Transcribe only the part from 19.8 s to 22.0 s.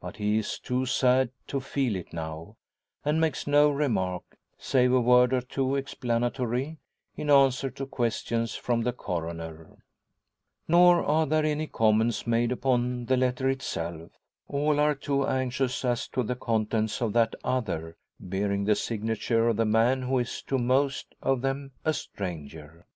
who is to most of them a